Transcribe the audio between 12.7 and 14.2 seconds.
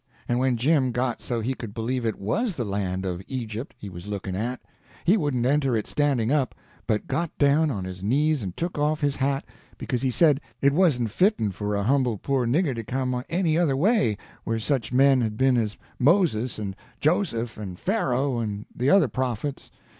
to come any other way